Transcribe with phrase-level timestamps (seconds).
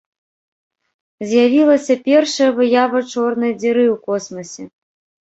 [1.31, 4.63] З'явілася першая выява чорнай дзіры ў космасе.